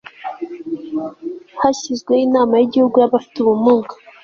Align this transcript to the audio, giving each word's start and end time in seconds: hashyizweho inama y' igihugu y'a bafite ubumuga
hashyizweho 1.59 2.23
inama 2.27 2.53
y' 2.59 2.65
igihugu 2.67 2.95
y'a 3.01 3.11
bafite 3.13 3.35
ubumuga 3.39 3.93